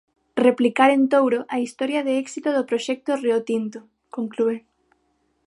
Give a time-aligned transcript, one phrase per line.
[0.45, 3.79] "Replicar en Touro a historia de éxito do Proxecto Riotinto",
[4.15, 4.57] conclúe.